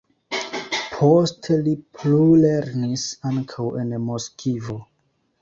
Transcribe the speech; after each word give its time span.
Poste 0.93 1.57
li 1.67 1.73
plulernis 1.99 3.05
ankaŭ 3.33 3.69
en 3.83 3.95
Moskvo. 4.09 4.81